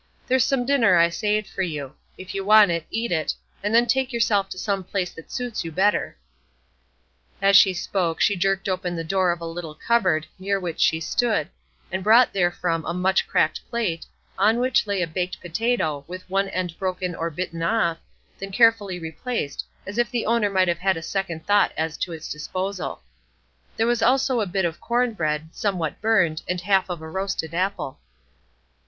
[0.25, 1.93] There's some dinner I saved for you.
[2.17, 5.63] If you want it, eat it, and then take yourself to some place that suits
[5.63, 6.17] you better."
[7.39, 10.99] As she spoke, she jerked open the door of a little cupboard near which she
[10.99, 11.49] stood,
[11.91, 14.07] and brought therefrom a much cracked plate,
[14.39, 17.99] on which lay a baked potato, with one end broken or bitten off,
[18.39, 22.11] then carefully replaced, as if the owner might have had a second thought as to
[22.11, 23.03] its disposal;
[23.77, 27.53] there was also a bit of corn bread, somewhat burned, and half of a roasted
[27.53, 27.99] apple.